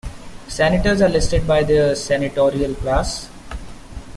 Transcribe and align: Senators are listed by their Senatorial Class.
Senators 0.47 0.99
are 1.03 1.09
listed 1.09 1.45
by 1.47 1.61
their 1.61 1.93
Senatorial 1.93 2.73
Class. 2.73 3.29